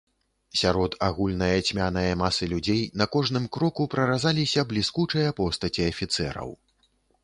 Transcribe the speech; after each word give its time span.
Сярод 0.61 0.95
агульнае 1.07 1.57
цьмянае 1.67 2.13
масы 2.23 2.49
людзей 2.55 2.81
на 3.03 3.09
кожным 3.19 3.45
кроку 3.59 3.89
праразаліся 3.95 4.69
бліскучыя 4.73 5.29
постаці 5.43 5.81
афіцэраў. 5.95 6.49